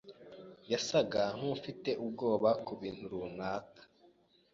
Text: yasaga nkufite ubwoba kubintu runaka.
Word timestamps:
yasaga 0.71 1.21
nkufite 1.37 1.89
ubwoba 2.03 2.49
kubintu 2.65 3.03
runaka. 3.13 3.81